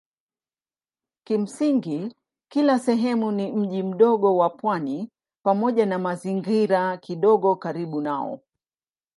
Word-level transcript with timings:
Kimsingi 1.23 2.15
kila 2.51 2.79
sehemu 2.79 3.31
ni 3.31 3.51
mji 3.51 3.83
mdogo 3.83 4.37
wa 4.37 4.49
pwani 4.49 5.09
pamoja 5.45 5.85
na 5.85 5.99
mazingira 5.99 6.97
kidogo 6.97 7.55
karibu 7.55 8.01
nao. 8.01 8.39